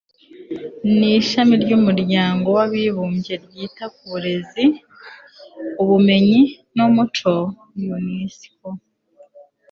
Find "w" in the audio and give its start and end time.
2.57-2.59